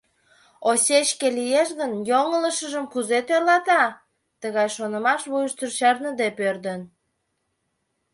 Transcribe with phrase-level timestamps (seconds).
[0.69, 3.83] Осечке лиеш гын, йоҥылышыжым кузе тӧрлата?»—
[4.41, 6.81] тыгай шонымаш вуйыштыжо чарныде пӧрдын.